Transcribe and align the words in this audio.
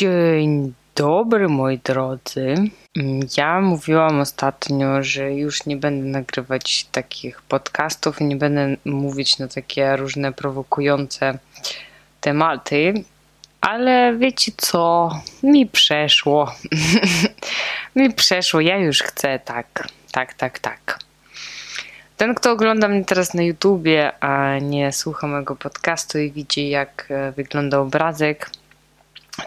Dzień 0.00 0.72
dobry, 0.94 1.48
moi 1.48 1.78
drodzy. 1.78 2.54
Mm, 2.96 3.20
Ja 3.36 3.60
mówiłam 3.60 4.20
ostatnio, 4.20 5.02
że 5.02 5.32
już 5.32 5.66
nie 5.66 5.76
będę 5.76 6.06
nagrywać 6.06 6.86
takich 6.92 7.42
podcastów 7.42 8.20
nie 8.20 8.36
będę 8.36 8.76
mówić 8.84 9.38
na 9.38 9.48
takie 9.48 9.96
różne 9.96 10.32
prowokujące 10.32 11.38
tematy, 12.20 12.94
ale 13.60 14.16
wiecie 14.16 14.52
co? 14.56 15.10
Mi 15.42 15.66
przeszło. 15.66 16.54
Mi 17.96 18.12
przeszło. 18.14 18.60
Ja 18.60 18.76
już 18.76 19.02
chcę 19.02 19.38
tak, 19.38 19.88
tak, 20.12 20.34
tak, 20.34 20.58
tak. 20.58 20.98
Ten, 22.16 22.34
kto 22.34 22.52
ogląda 22.52 22.88
mnie 22.88 23.04
teraz 23.04 23.34
na 23.34 23.42
YouTubie, 23.42 24.12
a 24.20 24.58
nie 24.58 24.92
słucha 24.92 25.26
mojego 25.26 25.56
podcastu 25.56 26.18
i 26.18 26.30
widzi, 26.30 26.68
jak 26.68 27.06
e, 27.10 27.32
wygląda 27.32 27.78
obrazek, 27.78 28.50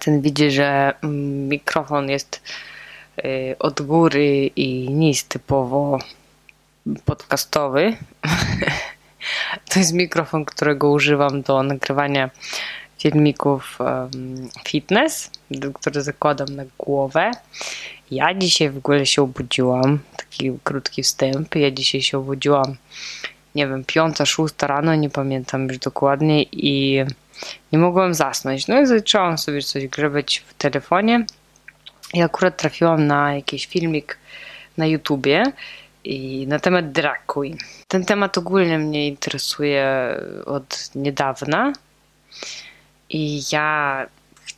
ten 0.05 0.21
widzi, 0.21 0.51
że 0.51 0.93
mm, 1.03 1.47
mikrofon 1.49 2.09
jest 2.09 2.41
y, 3.25 3.55
od 3.59 3.81
góry 3.81 4.51
i 4.55 4.89
nie 4.89 5.07
jest 5.07 5.29
typowo 5.29 5.99
podcastowy. 7.05 7.93
To 9.69 9.79
jest 9.79 9.93
mikrofon, 9.93 10.45
którego 10.45 10.91
używam 10.91 11.41
do 11.41 11.63
nagrywania 11.63 12.29
filmików 12.97 13.79
fitness, 14.67 15.31
który 15.73 16.01
zakładam 16.01 16.55
na 16.55 16.63
głowę. 16.77 17.31
Ja 18.11 18.33
dzisiaj 18.33 18.69
w 18.69 18.77
ogóle 18.77 19.05
się 19.05 19.21
obudziłam, 19.21 19.99
taki 20.17 20.51
krótki 20.63 21.03
wstęp. 21.03 21.55
Ja 21.55 21.71
dzisiaj 21.71 22.01
się 22.01 22.17
obudziłam, 22.17 22.75
nie 23.55 23.67
wiem, 23.67 23.83
piąta, 23.85 24.25
szósta 24.25 24.67
rano, 24.67 24.95
nie 24.95 25.09
pamiętam 25.09 25.67
już 25.67 25.77
dokładnie 25.77 26.43
i 26.43 27.03
nie 27.71 27.79
mogłam 27.79 28.13
zasnąć. 28.13 28.67
No 28.67 28.81
i 28.81 28.85
zaczęłam 28.85 29.37
sobie 29.37 29.61
coś 29.61 29.87
grzebać 29.87 30.43
w 30.47 30.53
telefonie 30.53 31.25
i 32.13 32.21
akurat 32.21 32.57
trafiłam 32.57 33.07
na 33.07 33.35
jakiś 33.35 33.65
filmik 33.65 34.17
na 34.77 34.85
YouTubie 34.85 35.43
i 36.03 36.47
na 36.47 36.59
temat 36.59 36.91
drag 36.91 37.25
queen. 37.25 37.57
Ten 37.87 38.05
temat 38.05 38.37
ogólnie 38.37 38.79
mnie 38.79 39.07
interesuje 39.07 39.87
od 40.45 40.89
niedawna 40.95 41.73
i 43.09 43.41
ja 43.51 44.05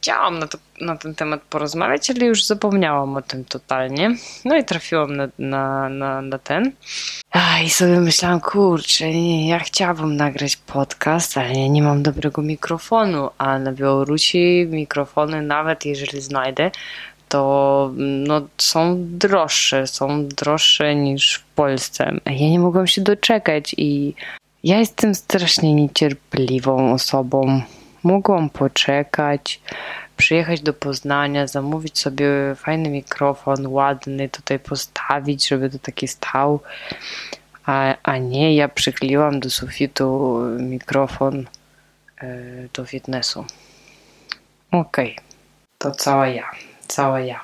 chciałam 0.06 0.40
na, 0.40 0.48
to, 0.48 0.58
na 0.82 0.96
ten 0.96 1.16
temat 1.16 1.42
porozmawiać, 1.42 2.10
ale 2.10 2.26
już 2.26 2.46
zapomniałam 2.46 3.18
o 3.18 3.22
tym 3.22 3.46
totalnie. 3.46 4.16
No 4.46 4.58
i 4.58 4.64
trafiłam 4.64 5.16
na, 5.16 5.28
na, 5.40 5.90
na, 5.90 6.22
na 6.22 6.40
ten. 6.40 6.72
I 7.64 7.70
sobie 7.70 8.00
myślałam, 8.00 8.40
kurczę, 8.40 9.10
nie, 9.12 9.50
ja 9.50 9.60
chciałabym 9.60 10.16
nagrać 10.16 10.56
podcast, 10.56 11.38
ale 11.38 11.54
ja 11.54 11.68
nie 11.68 11.84
mam 11.84 12.04
dobrego 12.04 12.42
mikrofonu, 12.42 13.30
a 13.38 13.60
na 13.60 13.72
Białorusi 13.72 14.68
mikrofony, 14.70 15.42
nawet 15.42 15.86
jeżeli 15.86 16.22
znajdę, 16.22 16.72
to 17.30 17.92
no, 17.98 18.42
są 18.58 18.96
droższe, 19.00 19.88
są 19.88 20.28
droższe 20.28 20.96
niż 20.96 21.36
w 21.36 21.44
Polsce. 21.56 22.12
Ja 22.26 22.50
nie 22.50 22.60
mogłam 22.60 22.88
się 22.88 23.02
doczekać 23.02 23.76
i 23.78 24.14
ja 24.64 24.80
jestem 24.80 25.16
strasznie 25.16 25.74
niecierpliwą 25.74 26.94
osobą. 26.94 27.62
Mogłam 28.06 28.50
poczekać, 28.50 29.62
przyjechać 30.18 30.62
do 30.62 30.74
Poznania, 30.74 31.48
zamówić 31.48 32.00
sobie 32.00 32.28
fajny 32.56 32.90
mikrofon, 32.90 33.68
ładny, 33.68 34.30
tutaj 34.30 34.60
postawić, 34.60 35.48
żeby 35.48 35.70
to 35.70 35.80
taki 35.80 36.08
stał. 36.08 36.60
A, 37.66 37.96
a 38.04 38.18
nie, 38.18 38.56
ja 38.56 38.70
przykleiłam 38.70 39.40
do 39.40 39.50
sufitu 39.50 40.40
mikrofon 40.60 41.46
e, 42.18 42.28
do 42.74 42.86
fitnessu. 42.86 43.46
Okej, 44.72 45.18
to 45.78 45.92
cała 45.92 46.28
ja. 46.28 46.52
Cała 46.88 47.20
ja. 47.20 47.40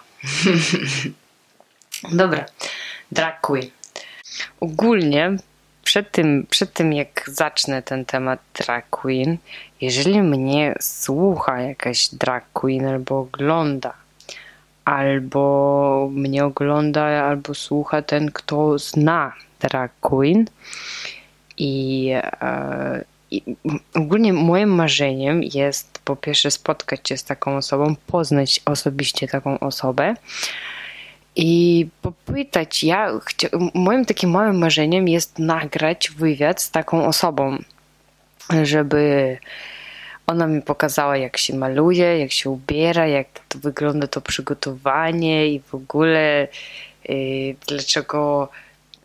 Dobra, 2.21 2.45
drag 3.11 3.41
queen. 3.41 3.69
Ogólnie 4.59 5.37
przed 5.91 6.11
tym, 6.11 6.45
przed 6.49 6.73
tym 6.73 6.93
jak 6.93 7.23
zacznę 7.27 7.81
ten 7.81 8.05
temat 8.05 8.39
drag 8.53 8.89
queen, 8.89 9.37
jeżeli 9.81 10.21
mnie 10.21 10.75
słucha 10.81 11.61
jakaś 11.61 12.09
drag 12.09 12.43
queen 12.53 12.85
albo 12.85 13.19
ogląda, 13.19 13.93
albo 14.85 16.09
mnie 16.11 16.45
ogląda, 16.45 17.03
albo 17.03 17.53
słucha 17.53 18.01
ten, 18.01 18.31
kto 18.31 18.79
zna 18.79 19.33
drag 19.59 19.91
queen 20.01 20.45
i, 21.57 22.09
e, 22.41 23.03
i 23.31 23.43
ogólnie 23.95 24.33
moim 24.33 24.69
marzeniem 24.69 25.43
jest 25.43 25.99
po 26.05 26.15
pierwsze 26.15 26.51
spotkać 26.51 27.09
się 27.09 27.17
z 27.17 27.23
taką 27.23 27.57
osobą, 27.57 27.95
poznać 28.07 28.61
osobiście 28.65 29.27
taką 29.27 29.59
osobę, 29.59 30.15
i 31.35 31.87
popytać, 32.01 32.83
ja 32.83 33.11
chcia, 33.25 33.47
moim 33.73 34.05
takim 34.05 34.29
małym 34.29 34.57
marzeniem 34.57 35.07
jest 35.07 35.39
nagrać 35.39 36.11
wywiad 36.11 36.61
z 36.61 36.71
taką 36.71 37.05
osobą, 37.05 37.57
żeby 38.63 39.37
ona 40.27 40.47
mi 40.47 40.61
pokazała, 40.61 41.17
jak 41.17 41.37
się 41.37 41.55
maluje, 41.55 42.19
jak 42.19 42.31
się 42.31 42.49
ubiera, 42.49 43.07
jak 43.07 43.27
to 43.47 43.59
wygląda 43.59 44.07
to 44.07 44.21
przygotowanie 44.21 45.47
i 45.47 45.59
w 45.59 45.75
ogóle 45.75 46.47
yy, 47.09 47.55
dlaczego 47.67 48.49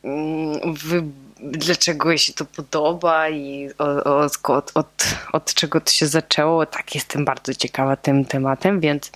mm, 0.04 0.75
wy, 0.75 1.03
dlaczego 1.41 2.08
jej 2.10 2.19
się 2.19 2.32
to 2.32 2.44
podoba 2.44 3.28
i 3.28 3.70
od, 3.78 4.47
od, 4.48 4.72
od, 4.75 5.06
od 5.32 5.54
czego 5.54 5.81
to 5.81 5.91
się 5.91 6.06
zaczęło. 6.06 6.66
Tak, 6.66 6.94
jestem 6.94 7.25
bardzo 7.25 7.54
ciekawa 7.54 7.97
tym 7.97 8.25
tematem, 8.25 8.81
więc 8.81 9.12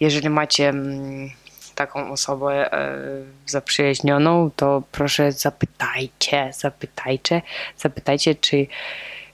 jeżeli 0.00 0.30
macie 0.30 0.68
mm, 0.68 1.30
taką 1.74 2.10
osobę 2.12 2.72
e, 2.72 2.98
zaprzyjaźnioną, 3.46 4.50
to 4.56 4.82
proszę 4.92 5.32
zapytajcie, 5.32 6.50
zapytajcie, 6.58 7.42
zapytajcie, 7.78 8.34
czy 8.34 8.66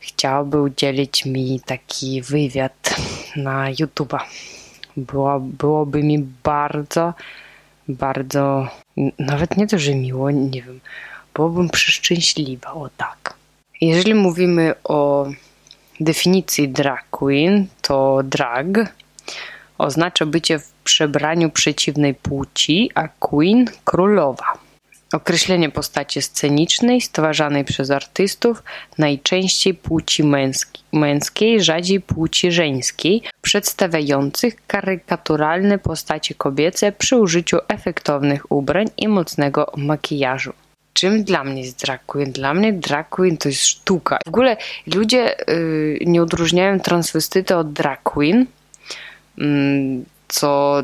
chciałaby 0.00 0.62
udzielić 0.62 1.26
mi 1.26 1.60
taki 1.66 2.22
wywiad 2.22 2.96
na 3.36 3.72
YouTube'a. 3.72 4.20
Było, 4.96 5.40
byłoby 5.40 6.02
mi 6.02 6.18
bardzo, 6.44 7.14
bardzo, 7.88 8.68
nawet 9.18 9.56
nie 9.56 9.66
to, 9.66 9.78
że 9.78 9.94
miło, 9.94 10.30
nie 10.30 10.62
wiem, 10.62 10.80
byłabym 11.34 11.70
przeszczęśliwa, 11.70 12.72
o 12.72 12.88
tak. 12.96 13.34
Jeżeli 13.80 14.14
mówimy 14.14 14.74
o 14.84 15.26
definicji 16.00 16.68
drag 16.68 17.04
queen, 17.10 17.66
to 17.82 18.20
drag 18.24 18.66
oznacza 19.80 20.26
bycie 20.26 20.58
w 20.58 20.72
przebraniu 20.84 21.50
przeciwnej 21.50 22.14
płci, 22.14 22.90
a 22.94 23.08
queen 23.08 23.64
królowa. 23.84 24.58
Określenie 25.12 25.70
postaci 25.70 26.22
scenicznej 26.22 27.00
stwarzanej 27.00 27.64
przez 27.64 27.90
artystów, 27.90 28.62
najczęściej 28.98 29.74
płci 29.74 30.24
męski, 30.24 30.82
męskiej, 30.92 31.60
rzadziej 31.60 32.00
płci 32.00 32.52
żeńskiej, 32.52 33.22
przedstawiających 33.42 34.66
karykaturalne 34.66 35.78
postacie 35.78 36.34
kobiece 36.34 36.92
przy 36.92 37.16
użyciu 37.16 37.58
efektownych 37.68 38.52
ubrań 38.52 38.86
i 38.96 39.08
mocnego 39.08 39.72
makijażu. 39.76 40.52
Czym 40.92 41.24
dla 41.24 41.44
mnie 41.44 41.62
jest 41.62 41.80
drag 41.80 42.06
queen? 42.06 42.32
Dla 42.32 42.54
mnie 42.54 42.72
drag 42.72 43.08
queen 43.08 43.36
to 43.36 43.48
jest 43.48 43.66
sztuka. 43.66 44.18
W 44.24 44.28
ogóle 44.28 44.56
ludzie 44.94 45.36
yy, 45.48 45.98
nie 46.06 46.22
odróżniają 46.22 46.80
transwestyty 46.80 47.56
od 47.56 47.72
drag 47.72 48.02
queen, 48.02 48.46
co 50.28 50.82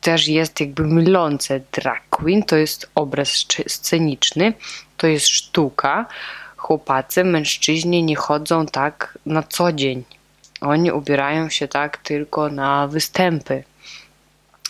też 0.00 0.28
jest 0.28 0.60
jakby 0.60 0.86
mylące. 0.86 1.60
Drag 1.72 2.02
queen 2.10 2.42
to 2.42 2.56
jest 2.56 2.90
obraz 2.94 3.46
sceniczny, 3.66 4.52
to 4.96 5.06
jest 5.06 5.28
sztuka. 5.28 6.06
Chłopacy, 6.56 7.24
mężczyźni 7.24 8.02
nie 8.02 8.16
chodzą 8.16 8.66
tak 8.66 9.18
na 9.26 9.42
co 9.42 9.72
dzień. 9.72 10.04
Oni 10.60 10.92
ubierają 10.92 11.48
się 11.48 11.68
tak 11.68 11.96
tylko 11.96 12.48
na 12.48 12.88
występy. 12.88 13.64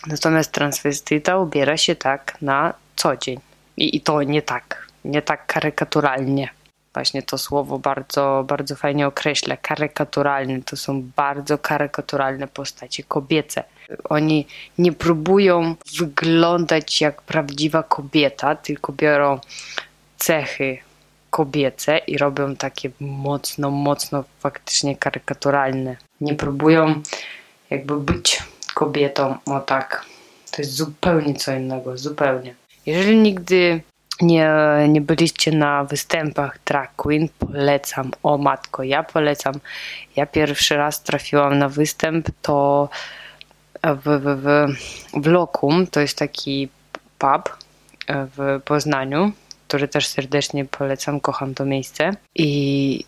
Natomiast 0.06 0.52
transwestyta 0.52 1.38
ubiera 1.38 1.76
się 1.76 1.94
tak 1.96 2.43
na 2.43 2.75
co 2.96 3.17
dzień. 3.17 3.40
I, 3.76 3.96
I 3.96 4.00
to 4.00 4.23
nie 4.23 4.43
tak, 4.43 4.87
nie 5.05 5.23
tak 5.23 5.46
karykaturalnie. 5.46 6.49
Właśnie 6.94 7.23
to 7.23 7.39
słowo 7.39 7.79
bardzo, 7.79 8.44
bardzo 8.49 8.77
fajnie 8.77 9.06
określa. 9.06 9.56
Karykaturalne 9.56 10.62
to 10.62 10.77
są 10.77 11.03
bardzo 11.17 11.59
karykaturalne 11.59 12.49
postacie 12.49 13.03
kobiece. 13.03 13.65
Oni 14.05 14.47
nie 14.79 14.93
próbują 14.93 15.75
wyglądać 15.99 17.00
jak 17.00 17.23
prawdziwa 17.23 17.83
kobieta, 17.83 18.56
tylko 18.56 18.93
biorą 18.93 19.39
cechy 20.19 20.79
kobiece 21.31 21.99
i 21.99 22.19
robią 22.19 22.56
takie 22.56 22.91
mocno, 23.00 23.71
mocno 23.71 24.25
faktycznie 24.41 24.97
karykaturalne. 24.97 25.97
Nie 26.21 26.35
próbują 26.35 27.03
jakby 27.71 28.00
być 28.00 28.43
kobietą, 28.75 29.37
o 29.47 29.61
tak. 29.61 30.05
To 30.50 30.62
jest 30.62 30.75
zupełnie 30.75 31.35
co 31.35 31.53
innego, 31.53 31.99
zupełnie. 31.99 32.55
Jeżeli 32.87 33.17
nigdy 33.17 33.81
nie, 34.23 34.51
nie 34.89 35.01
byliście 35.01 35.53
na 35.53 35.85
występach 35.85 36.59
drag 36.65 36.97
queen, 36.97 37.29
polecam. 37.39 38.11
O 38.23 38.39
matko, 38.39 38.83
ja 38.83 39.03
polecam. 39.03 39.55
Ja 40.17 40.27
pierwszy 40.27 40.77
raz 40.77 41.03
trafiłam 41.03 41.59
na 41.59 41.69
występ, 41.69 42.29
to 42.43 42.89
w, 43.83 44.05
w, 44.05 44.43
w, 44.43 44.67
w 45.23 45.27
Lokum, 45.27 45.87
to 45.87 46.01
jest 46.01 46.19
taki 46.19 46.69
pub 47.19 47.57
w 48.09 48.61
Poznaniu, 48.65 49.33
który 49.69 49.89
też 49.89 50.07
serdecznie 50.07 50.65
polecam, 50.65 51.21
kocham 51.21 51.55
to 51.55 51.65
miejsce. 51.65 52.11
I 52.35 53.05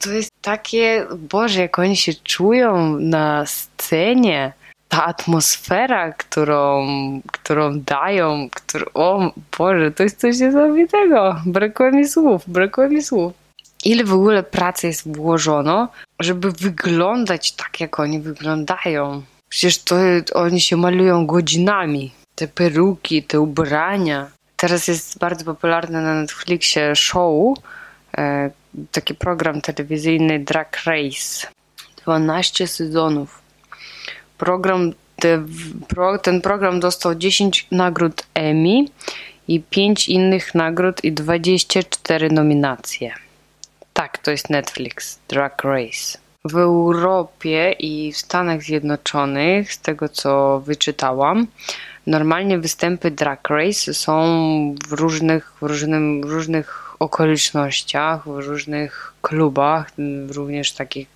to 0.00 0.10
jest 0.10 0.32
takie, 0.42 1.06
Boże, 1.18 1.60
jak 1.60 1.78
oni 1.78 1.96
się 1.96 2.14
czują 2.14 2.98
na 2.98 3.46
scenie 3.46 4.52
ta 4.90 5.04
atmosfera, 5.04 6.12
którą, 6.12 6.86
którą 7.32 7.80
dają, 7.80 8.48
którą, 8.54 8.84
o 8.94 9.32
Boże, 9.58 9.90
to 9.90 10.02
jest 10.02 10.20
coś 10.20 10.38
niesamowitego. 10.38 11.40
Brakuje 11.46 11.92
mi 11.92 12.08
słów, 12.08 12.42
brakuje 12.46 12.88
mi 12.88 13.02
słów. 13.02 13.32
Ile 13.84 14.04
w 14.04 14.12
ogóle 14.12 14.42
pracy 14.42 14.86
jest 14.86 15.16
włożono, 15.16 15.88
żeby 16.20 16.52
wyglądać 16.52 17.52
tak, 17.52 17.80
jak 17.80 18.00
oni 18.00 18.20
wyglądają. 18.20 19.22
Przecież 19.48 19.78
to 19.78 19.96
oni 20.34 20.60
się 20.60 20.76
malują 20.76 21.26
godzinami. 21.26 22.12
Te 22.34 22.48
peruki, 22.48 23.22
te 23.22 23.40
ubrania. 23.40 24.30
Teraz 24.56 24.88
jest 24.88 25.18
bardzo 25.18 25.44
popularne 25.44 26.02
na 26.02 26.14
Netflixie 26.14 26.96
show, 26.96 27.58
e, 28.18 28.50
taki 28.92 29.14
program 29.14 29.60
telewizyjny 29.60 30.38
Drag 30.38 30.84
Race. 30.84 31.46
12 32.04 32.66
sezonów 32.66 33.39
program, 34.40 34.92
te, 35.16 35.44
pro, 35.88 36.18
ten 36.18 36.40
program 36.40 36.80
dostał 36.80 37.14
10 37.14 37.66
nagród 37.70 38.26
Emmy 38.34 38.84
i 39.48 39.60
5 39.60 40.08
innych 40.08 40.54
nagród 40.54 41.04
i 41.04 41.12
24 41.12 42.30
nominacje. 42.30 43.12
Tak, 43.92 44.18
to 44.18 44.30
jest 44.30 44.50
Netflix, 44.50 45.18
Drag 45.28 45.64
Race. 45.64 46.18
W 46.44 46.56
Europie 46.56 47.72
i 47.72 48.12
w 48.12 48.16
Stanach 48.16 48.62
Zjednoczonych, 48.62 49.72
z 49.72 49.78
tego 49.78 50.08
co 50.08 50.60
wyczytałam, 50.60 51.46
normalnie 52.06 52.58
występy 52.58 53.10
Drag 53.10 53.48
Race 53.48 53.94
są 53.94 54.20
w 54.88 54.92
różnych, 54.92 55.52
w 55.60 55.62
różnym, 55.62 56.24
różnych 56.24 56.89
okolicznościach, 57.00 58.24
w 58.24 58.38
różnych 58.38 59.14
klubach, 59.22 59.92
również 60.28 60.72
takich 60.72 61.08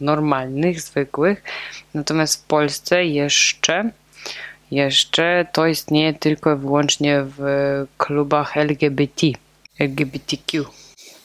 normalnych, 0.00 0.80
zwykłych. 0.80 1.42
Natomiast 1.94 2.44
w 2.44 2.46
Polsce 2.46 3.04
jeszcze, 3.04 3.90
jeszcze 4.70 5.46
to 5.52 5.66
istnieje 5.66 6.14
tylko 6.14 6.52
i 6.54 6.58
wyłącznie 6.58 7.22
w 7.38 7.42
klubach 7.96 8.56
LGBT, 8.56 9.26
LGBTQ. 9.78 10.64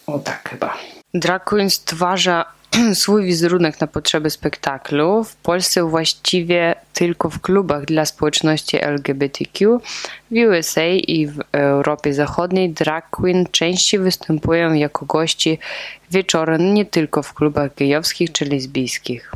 O 0.07 0.19
tak 0.19 0.49
chyba. 0.49 0.77
Drag 1.13 1.43
Queen 1.43 1.69
stwarza 1.69 2.45
swój 2.93 3.25
wizerunek 3.25 3.81
na 3.81 3.87
potrzeby 3.87 4.29
spektaklu. 4.29 5.23
W 5.23 5.35
Polsce 5.35 5.83
właściwie 5.89 6.75
tylko 6.93 7.29
w 7.29 7.41
klubach 7.41 7.85
dla 7.85 8.05
społeczności 8.05 8.77
LGBTQ. 8.85 9.79
W 10.31 10.35
USA 10.49 10.87
i 10.87 11.27
w 11.27 11.39
Europie 11.51 12.13
Zachodniej 12.13 12.69
drag 12.69 13.09
queen 13.09 13.45
częściej 13.51 13.99
występują 13.99 14.73
jako 14.73 15.05
gości 15.05 15.59
wieczorem 16.11 16.73
nie 16.73 16.85
tylko 16.85 17.23
w 17.23 17.33
klubach 17.33 17.75
gejowskich 17.75 18.31
czy 18.31 18.45
lesbijskich. 18.45 19.31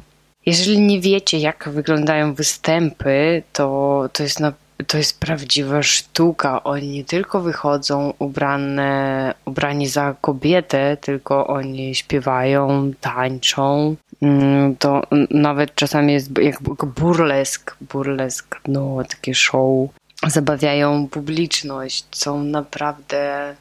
Jeżeli 0.45 0.79
nie 0.79 1.01
wiecie, 1.01 1.37
jak 1.37 1.69
wyglądają 1.69 2.33
występy, 2.33 3.43
to, 3.53 4.09
to 4.13 4.23
jest 4.23 4.39
na 4.39 4.53
to 4.87 4.97
jest 4.97 5.19
prawdziwa 5.19 5.83
sztuka. 5.83 6.63
Oni 6.63 6.87
nie 6.87 7.03
tylko 7.03 7.41
wychodzą 7.41 8.13
ubrane, 8.19 9.33
ubrani 9.45 9.87
za 9.87 10.15
kobietę, 10.21 10.97
tylko 11.01 11.47
oni 11.47 11.95
śpiewają, 11.95 12.91
tańczą. 13.01 13.95
Mm, 14.21 14.75
to 14.75 15.01
nawet 15.29 15.75
czasami 15.75 16.13
jest 16.13 16.37
jak 16.37 16.61
burlesk, 16.85 17.77
burlesk, 17.81 18.61
no 18.67 18.97
takie 19.09 19.35
show. 19.35 19.89
Zabawiają 20.27 21.07
publiczność, 21.07 22.05
są 22.11 22.43
naprawdę, 22.43 23.55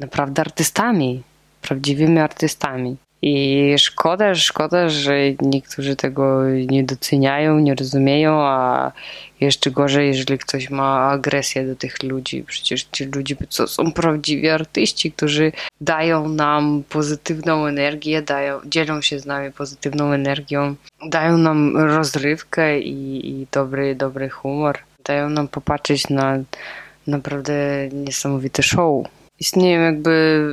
naprawdę 0.00 0.40
artystami, 0.40 1.22
prawdziwymi 1.62 2.18
artystami. 2.18 2.96
I 3.22 3.74
szkoda, 3.78 4.34
szkoda, 4.34 4.88
że 4.88 5.14
niektórzy 5.42 5.96
tego 5.96 6.48
nie 6.48 6.84
doceniają, 6.84 7.58
nie 7.58 7.74
rozumieją, 7.74 8.40
a 8.40 8.92
jeszcze 9.40 9.70
gorzej, 9.70 10.06
jeżeli 10.06 10.38
ktoś 10.38 10.70
ma 10.70 11.10
agresję 11.10 11.66
do 11.66 11.76
tych 11.76 12.02
ludzi. 12.02 12.44
Przecież 12.46 12.82
ci 12.92 13.04
ludzie 13.04 13.36
to 13.56 13.68
są 13.68 13.92
prawdziwi 13.92 14.48
artyści, 14.48 15.12
którzy 15.12 15.52
dają 15.80 16.28
nam 16.28 16.82
pozytywną 16.88 17.66
energię, 17.66 18.22
dają, 18.22 18.60
dzielą 18.66 19.02
się 19.02 19.18
z 19.18 19.26
nami 19.26 19.52
pozytywną 19.52 20.12
energią, 20.12 20.74
dają 21.06 21.38
nam 21.38 21.76
rozrywkę 21.76 22.80
i, 22.80 23.28
i 23.30 23.46
dobry, 23.52 23.94
dobry 23.94 24.28
humor. 24.28 24.78
Dają 25.04 25.30
nam 25.30 25.48
popatrzeć 25.48 26.08
na 26.08 26.38
naprawdę 27.06 27.88
niesamowite 27.92 28.62
show. 28.62 29.06
Istnieją 29.40 29.80
jakby 29.80 30.44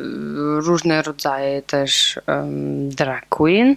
różne 0.64 1.02
rodzaje 1.02 1.62
też 1.62 2.20
um, 2.28 2.90
drag 2.90 3.30
queen. 3.30 3.76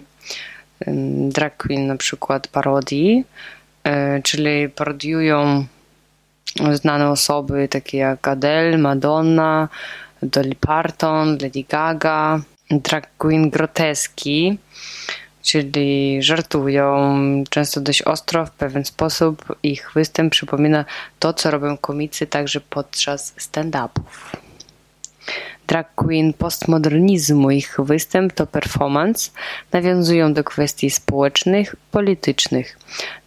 Drag 1.29 1.57
queen 1.57 1.87
na 1.87 1.95
przykład 1.95 2.47
parodii, 2.47 3.25
um, 3.85 4.21
czyli 4.23 4.69
parodiują 4.69 5.65
znane 6.73 7.09
osoby 7.09 7.67
takie 7.67 7.97
jak 7.97 8.27
Adele, 8.27 8.77
Madonna, 8.77 9.69
Dolly 10.23 10.55
Parton, 10.55 11.37
Lady 11.41 11.63
Gaga. 11.69 12.41
Drag 12.71 13.17
queen 13.17 13.49
groteski, 13.49 14.57
czyli 15.41 16.17
żartują 16.23 17.15
często 17.49 17.81
dość 17.81 18.01
ostro, 18.01 18.45
w 18.45 18.51
pewien 18.51 18.85
sposób. 18.85 19.55
Ich 19.63 19.91
występ 19.95 20.31
przypomina 20.31 20.85
to, 21.19 21.33
co 21.33 21.51
robią 21.51 21.77
komicy 21.77 22.27
także 22.27 22.61
podczas 22.61 23.35
stand-upów 23.37 24.44
drag 25.67 25.87
queen 25.95 26.33
postmodernizmu. 26.33 27.51
Ich 27.51 27.77
występ 27.79 28.33
to 28.33 28.47
performance, 28.47 29.31
nawiązują 29.71 30.33
do 30.33 30.43
kwestii 30.43 30.89
społecznych, 30.89 31.75
politycznych. 31.91 32.79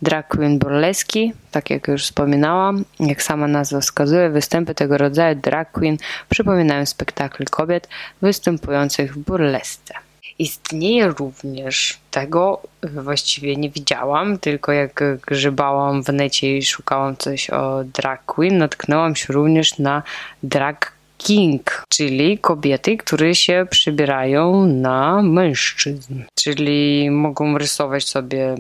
Drag 0.03 0.29
queen 0.29 0.59
burleski, 0.59 1.33
tak 1.51 1.71
jak 1.71 1.89
już 1.89 2.05
wspominałam, 2.05 2.85
jak 3.01 3.23
sama 3.23 3.49
nazwa 3.49 3.81
wskazuje, 3.81 4.31
występy 4.31 4.75
tego 4.75 4.99
rodzaju 4.99 5.35
drag 5.37 5.73
queen 5.73 5.97
przypominają 6.29 6.87
spektakl 6.87 7.45
kobiet 7.45 7.89
występujących 8.23 9.15
w 9.15 9.19
burlesce. 9.19 9.95
Istnieje 10.39 11.09
również 11.09 11.99
tego, 12.11 12.63
właściwie 12.83 13.57
nie 13.57 13.71
widziałam, 13.71 14.39
tylko 14.39 14.73
jak 14.73 15.03
grzebałam 15.27 16.03
w 16.03 16.09
necie 16.09 16.57
i 16.57 16.63
szukałam 16.63 17.17
coś 17.17 17.51
o 17.51 17.85
drag 17.85 18.25
queen, 18.25 18.59
natknęłam 18.59 19.17
się 19.17 19.33
również 19.33 19.79
na 19.79 20.03
drag 20.43 20.98
king, 21.19 21.85
czyli 21.89 22.39
kobiety, 22.39 22.97
które 22.97 23.35
się 23.35 23.67
przybierają 23.71 24.67
na 24.67 25.23
mężczyzn. 25.23 26.23
Czyli 26.35 27.11
mogą 27.11 27.59
rysować 27.59 28.09
sobie 28.09 28.55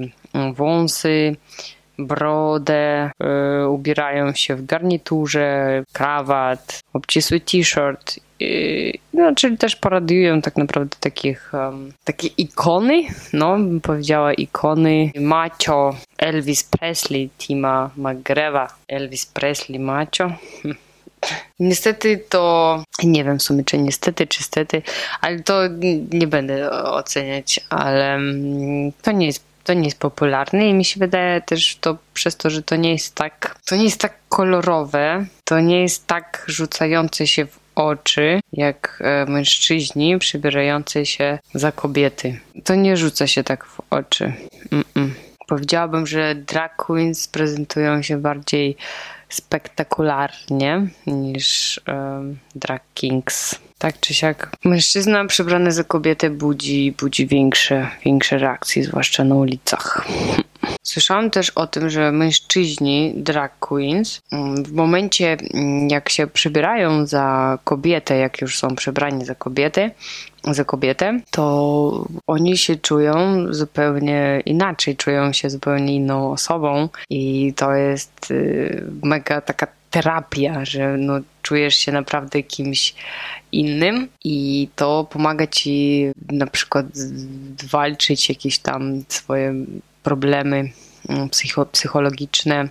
wąsy, 0.54 1.36
brodę, 1.98 3.10
yy, 3.20 3.68
ubierają 3.68 4.32
się 4.32 4.56
w 4.56 4.66
garniturze, 4.66 5.82
krawat, 5.92 6.80
obcisły 6.92 7.40
t-shirt. 7.40 8.20
No, 9.12 9.34
czyli 9.34 9.58
też 9.58 9.76
paradują 9.76 10.42
tak 10.42 10.56
naprawdę 10.56 10.96
takich, 11.00 11.52
um, 11.54 11.92
takie 12.04 12.28
ikony, 12.28 13.02
no 13.32 13.56
bym 13.56 13.80
powiedziała 13.80 14.32
ikony. 14.32 15.10
Macho, 15.20 15.96
Elvis 16.18 16.64
Presley, 16.64 17.30
Tima 17.38 17.90
McGrewa, 17.96 18.68
Elvis 18.88 19.26
Presley, 19.26 19.78
Macho. 19.78 20.30
Niestety 21.60 22.25
to, 22.28 22.82
nie 23.02 23.25
wiem 23.25 23.38
w 23.38 23.42
sumie 23.42 23.64
czy 23.64 23.78
niestety, 23.78 24.26
czy 24.26 24.42
stety, 24.42 24.82
ale 25.20 25.40
to 25.40 25.60
nie 26.12 26.26
będę 26.26 26.70
oceniać, 26.70 27.60
ale 27.70 28.14
mm, 28.14 28.92
to 29.02 29.12
nie 29.12 29.26
jest 29.26 29.48
to 29.64 29.75
nie 29.75 29.84
jest 29.84 29.98
popularne 29.98 30.68
i 30.68 30.75
mi 30.75 30.84
się 30.84 31.00
wydaje 31.00 31.40
też 31.40 31.76
to 31.80 31.96
przez 32.14 32.37
to, 32.37 32.50
że 32.50 32.62
to 32.62 32.76
nie 32.76 32.92
jest 32.92 33.14
tak, 33.14 33.58
to 33.66 33.76
nie 33.76 33.84
jest 33.84 34.00
tak 34.00 34.14
kolorowe, 34.28 35.26
to 35.44 35.60
nie 35.60 35.82
jest 35.82 36.06
tak 36.06 36.44
rzucające 36.46 37.26
się 37.26 37.46
w 37.46 37.58
oczy, 37.75 38.40
jak 38.52 39.02
e, 39.04 39.26
mężczyźni 39.26 40.18
przybierający 40.18 41.06
się 41.06 41.38
za 41.54 41.72
kobiety. 41.72 42.40
To 42.64 42.75
nie 42.75 42.96
rzuca 42.96 43.26
się 43.26 43.44
tak 43.44 43.64
w 43.64 43.80
oczy. 43.90 44.32
Mm 44.72 44.84
-mm. 44.94 45.10
Powiedziałabym, 45.48 46.06
że 46.06 46.34
drag 46.34 46.76
queens 46.76 47.28
prezentują 47.28 48.02
się 48.02 48.16
bardziej 48.16 48.76
spektakularnie 49.28 50.87
niż 51.06 51.80
drag 52.54 52.82
kings. 52.94 53.54
Tak 53.78 54.00
czy 54.00 54.14
siak, 54.14 54.52
mężczyzna 54.64 55.25
przebrany 55.25 55.73
za 55.73 55.85
kobietę 55.85 56.30
budzi, 56.30 56.94
budzi 57.00 57.26
większe, 57.26 57.88
większe 58.04 58.38
reakcje, 58.38 58.85
zwłaszcza 58.85 59.25
na 59.25 59.35
ulicach. 59.35 60.06
Słyszałam 60.82 61.30
też 61.30 61.50
o 61.50 61.66
tym, 61.66 61.90
że 61.90 62.12
mężczyźni, 62.12 63.12
drag 63.16 63.58
queens, 63.58 64.20
mm, 64.32 64.64
w 64.64 64.72
momencie 64.72 65.37
mm, 65.54 65.88
jak 65.88 66.08
się 66.08 66.26
przybierają 66.26 67.06
za 67.06 67.58
kobietę, 67.64 68.16
jak 68.16 68.40
już 68.40 68.58
są 68.58 68.76
przebrani 68.76 69.25
za 69.25 69.34
kobietę, 69.34 69.90
za 70.44 70.64
kobietę, 70.64 71.20
to 71.30 72.06
oni 72.26 72.58
się 72.58 72.76
czują 72.76 73.46
zupełnie 73.50 74.42
inaczej, 74.46 74.96
czują 74.96 75.32
się 75.32 75.50
zupełnie 75.50 75.94
inną 75.94 76.32
osobą 76.32 76.88
i 77.10 77.54
to 77.56 77.72
jest 77.72 78.30
y, 78.30 78.84
mega 79.02 79.40
taka 79.40 79.66
terapia, 79.90 80.64
że 80.64 80.96
no, 80.96 81.20
czujesz 81.42 81.76
się 81.76 81.92
naprawdę 81.92 82.42
kimś 82.42 82.94
innym 83.52 84.08
i 84.25 84.68
to 84.76 85.06
pomaga 85.10 85.46
ci 85.46 86.06
na 86.32 86.46
przykład 86.46 86.87
walczyć 87.70 88.28
jakieś 88.28 88.58
tam 88.58 89.04
swoje 89.08 89.54
problemy 90.08 90.70
mm, 91.08 91.28
psycho 91.28 91.66
psychologiczne, 91.66 92.68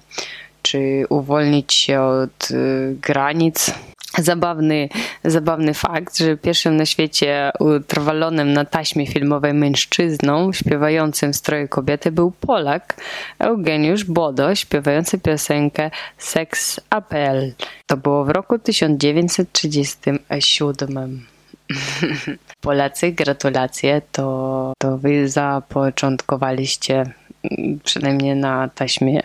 czy 0.61 1.05
uwolnić 1.09 1.73
się 1.73 2.01
od 2.01 2.51
y, 2.51 2.95
granic 3.01 3.71
zabawny, 4.17 4.89
zabawny 5.23 5.73
fakt, 5.73 6.17
że 6.17 6.37
pierwszym 6.37 6.77
na 6.77 6.85
świecie 6.85 7.51
utrwalonym 7.59 8.53
na 8.53 8.65
taśmie 8.65 9.07
filmowej 9.07 9.53
mężczyzną 9.53 10.53
śpiewającym 10.53 11.33
w 11.33 11.35
stroju 11.35 11.67
kobiety 11.67 12.11
był 12.11 12.31
Polak 12.31 13.01
Eugeniusz 13.39 14.03
Bodo, 14.03 14.55
śpiewający 14.55 15.19
piosenkę 15.19 15.91
Sex 16.17 16.79
Apel. 16.89 17.53
To 17.85 17.97
było 17.97 18.25
w 18.25 18.29
roku 18.29 18.59
1937. 18.59 21.25
Polacy, 22.61 23.11
gratulacje, 23.11 24.01
to, 24.11 24.73
to 24.77 24.97
wy 24.97 25.29
zapoczątkowaliście 25.29 27.13
przynajmniej 27.83 28.35
na 28.35 28.69
taśmie 28.69 29.21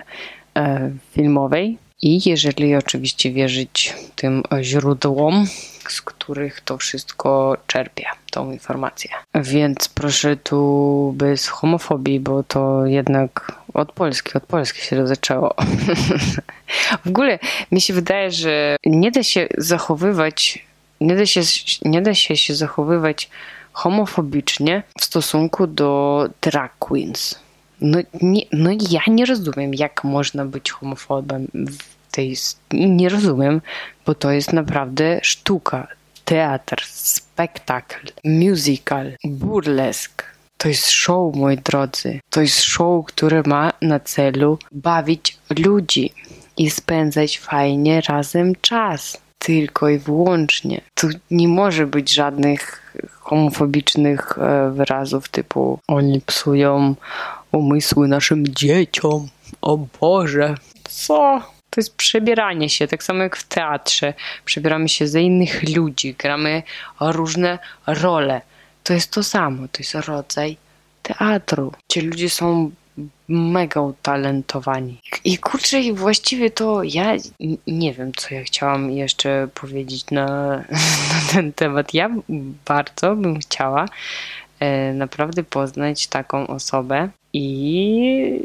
e, 0.57 0.90
filmowej 1.12 1.78
i 2.02 2.31
jeżeli 2.31 2.76
oczywiście 2.76 3.33
wierzyć 3.33 3.95
tym 4.16 4.42
źródłom, 4.61 5.47
z 5.88 6.02
których 6.02 6.61
to 6.61 6.78
wszystko 6.78 7.57
czerpie, 7.66 8.04
tą 8.31 8.52
informację. 8.52 9.11
Więc 9.35 9.88
proszę 9.88 10.37
tu 10.37 11.12
bez 11.16 11.49
homofobii, 11.49 12.21
bo 12.21 12.42
to 12.42 12.87
jednak 12.87 13.52
od 13.75 13.92
Polski, 13.92 14.35
od 14.35 14.47
Polski 14.47 14.83
się 14.83 14.97
to 14.97 15.07
zaczęło. 15.07 15.54
w 17.04 17.09
ogóle 17.09 17.38
mi 17.73 17.81
się 17.81 17.95
wydaje, 17.95 18.31
że 18.31 18.76
nie 18.87 19.11
da 19.11 19.23
się 19.23 19.49
zachowywać, 19.59 20.66
nie 21.00 21.16
da 21.16 21.26
się, 21.26 21.40
nie 21.85 22.02
da 22.02 22.14
się, 22.14 22.37
się 22.37 22.54
zachowywać 22.54 23.31
homofobicznie 23.73 24.83
w 25.00 25.04
stosunku 25.04 25.66
do 25.66 26.28
drag 26.42 26.73
queens. 26.78 27.42
No, 27.83 27.99
nie, 28.23 28.43
no 28.53 28.71
ja 28.91 29.01
nie 29.07 29.27
rozumiem, 29.27 29.75
jak 29.75 30.05
można 30.05 30.45
być 30.45 30.71
homofobem 30.71 31.47
tej... 32.11 32.37
Nie 32.73 33.09
rozumiem, 33.09 33.61
bo 34.07 34.15
to 34.15 34.31
jest 34.31 34.53
naprawdę 34.53 35.21
sztuka, 35.23 35.89
teatr, 36.25 36.83
spektakl, 36.85 38.07
musical, 38.25 39.12
burlesk. 39.25 40.25
To 40.57 40.69
jest 40.69 40.91
show, 40.91 41.35
moi 41.37 41.57
drodzy. 41.57 42.21
To 42.31 42.41
jest 42.41 42.62
show, 42.62 43.07
które 43.07 43.43
ma 43.47 43.73
na 43.83 44.01
celu 44.01 44.59
bawić 44.73 45.39
ludzi 45.59 46.12
i 46.57 46.71
spędzać 46.71 47.39
fajnie 47.39 48.01
razem 48.01 48.53
czas. 48.61 49.21
Tylko 49.39 49.89
i 49.89 49.99
wyłącznie. 49.99 50.81
Tu 50.95 51.09
nie 51.31 51.49
może 51.49 51.87
być 51.87 52.15
żadnych 52.15 52.95
homofobicznych 53.21 54.39
wyrazów 54.73 55.29
typu 55.29 55.79
oni 55.89 56.21
psują 56.21 56.95
umysły 57.53 58.09
naszym 58.09 58.47
dzieciom. 58.47 59.29
O 59.61 59.79
Boże. 60.01 60.55
Co? 60.85 61.43
To 61.71 61.81
jest 61.81 61.97
przebieranie 61.97 62.69
się, 62.69 62.89
tak 62.89 63.03
samo 63.03 63.23
jak 63.23 63.37
w 63.37 63.45
teatrze. 63.45 64.15
Przebieramy 64.45 64.89
się 64.89 65.09
za 65.09 65.21
innych 65.21 65.77
ludzi, 65.77 66.15
gramy 66.19 66.63
różne 67.01 67.59
role. 67.87 68.41
To 68.85 68.95
jest 68.95 69.11
to 69.11 69.23
samo, 69.23 69.69
to 69.69 69.79
jest 69.79 69.95
rodzaj 69.95 70.57
teatru. 71.03 71.73
Ci 71.93 72.01
ludzie 72.01 72.31
są 72.31 72.71
mega 73.29 73.81
utalentowani. 73.81 75.01
I 75.25 75.39
kurczę, 75.39 75.81
i 75.81 75.93
właściwie 75.93 76.51
to 76.51 76.83
ja 76.83 77.17
nie 77.67 77.93
wiem, 77.93 78.13
co 78.17 78.35
ja 78.35 78.43
chciałam 78.43 78.91
jeszcze 78.91 79.49
powiedzieć 79.55 80.11
na, 80.11 80.27
na 81.13 81.33
ten 81.33 81.53
temat. 81.53 81.95
Ja 81.95 82.11
bardzo 82.65 83.17
bym 83.17 83.39
chciała 83.39 83.89
naprawdę 84.95 85.45
poznać 85.45 86.07
taką 86.07 86.47
osobę 86.47 87.09
i 87.33 88.40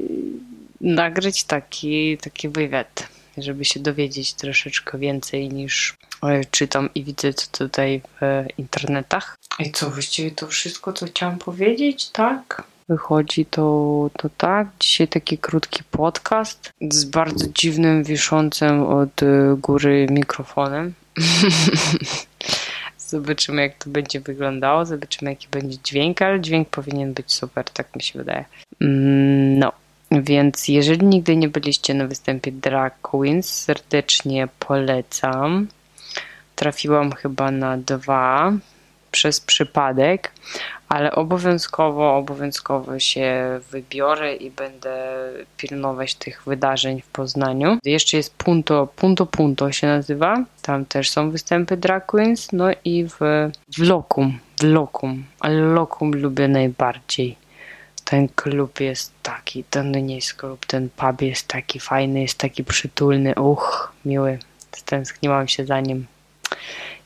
nagrać 0.81 1.43
taki, 1.43 2.17
taki 2.17 2.49
wywiad 2.49 3.17
żeby 3.37 3.65
się 3.65 3.79
dowiedzieć 3.79 4.33
troszeczkę 4.33 4.97
więcej 4.97 5.49
niż 5.49 5.97
e, 6.23 6.45
czytam 6.45 6.89
i 6.95 7.03
widzę 7.03 7.33
co 7.33 7.47
tutaj 7.51 8.01
w 8.21 8.45
internetach. 8.57 9.35
I 9.59 9.71
co, 9.71 9.89
właściwie 9.89 10.31
to 10.31 10.47
wszystko, 10.47 10.93
co 10.93 11.05
chciałam 11.05 11.37
powiedzieć, 11.37 12.09
tak? 12.09 12.63
Wychodzi 12.89 13.45
to, 13.45 14.09
to 14.17 14.29
tak. 14.37 14.67
Dzisiaj 14.79 15.07
taki 15.07 15.37
krótki 15.37 15.83
podcast 15.91 16.71
z 16.91 17.05
bardzo 17.05 17.45
dziwnym, 17.53 18.03
wiszącym 18.03 18.83
od 18.83 19.21
góry 19.57 20.07
mikrofonem. 20.11 20.93
Zobaczymy, 23.07 23.61
jak 23.61 23.83
to 23.83 23.89
będzie 23.89 24.19
wyglądało, 24.19 24.85
zobaczymy, 24.85 25.31
jaki 25.31 25.47
będzie 25.51 25.77
dźwięk, 25.83 26.21
ale 26.21 26.41
dźwięk 26.41 26.69
powinien 26.69 27.13
być 27.13 27.33
super, 27.33 27.65
tak 27.65 27.95
mi 27.95 28.01
się 28.01 28.19
wydaje. 28.19 28.45
Mm, 28.81 29.59
no. 29.59 29.71
Więc 30.11 30.67
jeżeli 30.67 31.05
nigdy 31.05 31.35
nie 31.35 31.49
byliście 31.49 31.93
na 31.93 32.07
występie 32.07 32.51
Drag 32.51 33.01
Queens, 33.01 33.49
serdecznie 33.49 34.47
polecam. 34.59 35.67
Trafiłam 36.55 37.11
chyba 37.11 37.51
na 37.51 37.77
dwa 37.77 38.53
przez 39.11 39.41
przypadek, 39.41 40.31
ale 40.89 41.11
obowiązkowo, 41.11 42.15
obowiązkowo 42.15 42.99
się 42.99 43.59
wybiorę 43.71 44.35
i 44.35 44.51
będę 44.51 45.15
pilnować 45.57 46.15
tych 46.15 46.43
wydarzeń 46.45 47.01
w 47.01 47.07
Poznaniu. 47.07 47.77
Jeszcze 47.83 48.17
jest 48.17 48.35
Punto, 48.35 48.87
Punto 48.95 49.25
Punto 49.25 49.71
się 49.71 49.87
nazywa, 49.87 50.43
tam 50.61 50.85
też 50.85 51.09
są 51.09 51.31
występy 51.31 51.77
Drag 51.77 52.05
Queens, 52.05 52.51
no 52.51 52.67
i 52.85 53.05
w, 53.05 53.17
w 53.77 53.79
Lokum, 53.79 54.39
w 54.59 54.63
Lokum, 54.63 55.23
ale 55.39 55.61
Lokum 55.61 56.11
lubię 56.11 56.47
najbardziej 56.47 57.35
ten 58.09 58.27
klub 58.27 58.79
jest 58.79 59.13
taki, 59.23 59.63
ten 59.63 60.05
nie 60.05 60.15
jest 60.15 60.33
klub, 60.33 60.65
ten 60.65 60.89
pub 60.89 61.21
jest 61.21 61.47
taki 61.47 61.79
fajny, 61.79 62.21
jest 62.21 62.37
taki 62.37 62.63
przytulny, 62.63 63.35
uch, 63.35 63.93
miły. 64.05 64.39
Stęskniłam 64.71 65.47
się 65.47 65.65
za 65.65 65.79
nim. 65.79 66.05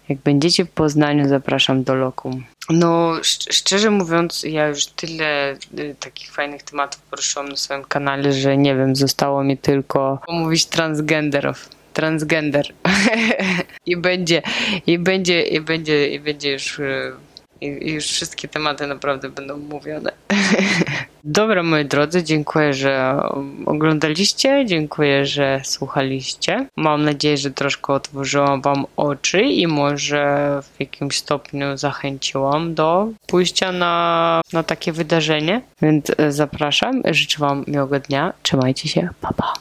Jak 0.09 0.17
będziecie 0.17 0.65
w 0.65 0.69
Poznaniu, 0.69 1.27
zapraszam 1.27 1.83
do 1.83 1.95
Lokum. 1.95 2.43
No, 2.69 3.13
szczerze 3.51 3.89
mówiąc, 3.89 4.43
ja 4.43 4.67
już 4.67 4.85
tyle 4.85 5.57
y, 5.79 5.95
takich 5.99 6.31
fajnych 6.31 6.63
tematów 6.63 7.01
poruszyłam 7.01 7.49
na 7.49 7.55
swoim 7.55 7.83
kanale, 7.83 8.33
że 8.33 8.57
nie 8.57 8.75
wiem, 8.75 8.95
zostało 8.95 9.43
mi 9.43 9.57
tylko 9.57 10.19
omówić 10.27 10.65
transgenderów 10.65 11.69
transgender. 11.93 12.73
I 13.85 13.97
będzie, 13.97 14.41
i 14.87 14.99
będzie, 14.99 15.41
i 15.41 15.61
będzie, 15.61 16.07
i 16.07 16.19
będzie 16.19 16.51
już 16.51 16.79
y, 16.79 17.11
i 17.61 17.91
już 17.91 18.05
wszystkie 18.05 18.47
tematy 18.47 18.87
naprawdę 18.87 19.29
będą 19.29 19.57
mówione. 19.57 20.11
Dobra, 21.23 21.63
moi 21.63 21.85
drodzy, 21.85 22.23
dziękuję, 22.23 22.73
że 22.73 23.21
oglądaliście, 23.65 24.65
dziękuję, 24.65 25.25
że 25.25 25.61
słuchaliście. 25.63 26.67
Mam 26.75 27.03
nadzieję, 27.03 27.37
że 27.37 27.51
troszkę 27.51 27.93
otworzyłam 27.93 28.61
Wam 28.61 28.85
oczy 28.97 29.41
i 29.41 29.67
może 29.67 30.59
w 30.63 30.79
jakimś 30.79 31.17
stopniu 31.17 31.77
zachęciłam 31.77 32.73
do 32.73 33.07
pójścia 33.27 33.71
na, 33.71 34.41
na 34.53 34.63
takie 34.63 34.91
wydarzenie. 34.91 35.61
Więc 35.81 36.11
e, 36.17 36.31
zapraszam, 36.31 37.01
życzę 37.11 37.39
Wam 37.39 37.63
miłego 37.67 37.99
dnia, 37.99 38.33
trzymajcie 38.43 38.89
się, 38.89 39.09
pa 39.21 39.33
pa. 39.33 39.47